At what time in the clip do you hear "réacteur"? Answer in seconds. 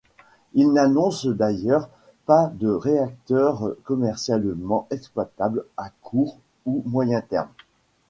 2.69-3.75